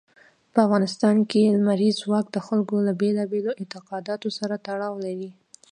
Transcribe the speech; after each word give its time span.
په 0.53 0.59
افغانستان 0.65 1.15
کې 1.29 1.53
لمریز 1.55 1.93
ځواک 2.03 2.25
د 2.31 2.37
خلکو 2.47 2.75
له 2.87 2.93
بېلابېلو 3.01 3.57
اعتقاداتو 3.61 4.27
سره 4.39 4.55
تړاو 4.65 4.95
لري. 5.05 5.29